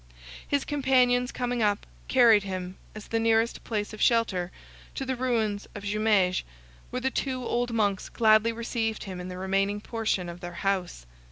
[0.47, 4.51] His companions coming up, carried him, as the nearest place of shelter,
[4.95, 6.41] to the ruins of Jumieges,
[6.89, 11.05] where the two old monks gladly received him in the remaining portion of their house.